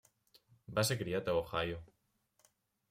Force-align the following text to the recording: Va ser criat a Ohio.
Va 0.79 0.85
ser 0.91 0.97
criat 1.03 1.31
a 1.31 1.37
Ohio. 1.43 1.81